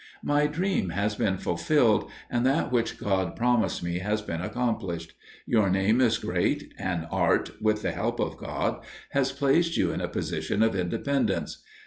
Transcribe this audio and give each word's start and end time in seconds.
"My 0.23 0.47
dream 0.47 0.89
has 0.89 1.13
been 1.13 1.37
fulfilled, 1.37 2.09
and 2.27 2.43
that 2.43 2.71
which 2.71 2.97
God 2.97 3.35
promised 3.35 3.83
me 3.83 3.99
has 3.99 4.23
been 4.23 4.41
accomplished. 4.41 5.13
Your 5.45 5.69
name 5.69 6.01
is 6.01 6.17
great, 6.17 6.73
and 6.79 7.05
art, 7.11 7.51
with 7.61 7.83
the 7.83 7.91
help 7.91 8.19
of 8.19 8.35
God, 8.35 8.83
has 9.11 9.31
placed 9.31 9.77
you 9.77 9.91
in 9.91 10.01
a 10.01 10.07
position 10.07 10.63
of 10.63 10.75
independence. 10.75 11.61